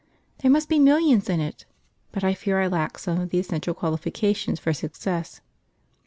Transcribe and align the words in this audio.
There 0.39 0.49
must 0.49 0.67
be 0.67 0.79
millions 0.79 1.29
in 1.29 1.39
it, 1.39 1.67
but 2.11 2.23
I 2.23 2.33
fear 2.33 2.59
I 2.59 2.65
lack 2.65 2.97
some 2.97 3.19
of 3.19 3.29
the 3.29 3.37
essential 3.37 3.75
qualifications 3.75 4.59
for 4.59 4.73
success. 4.73 5.41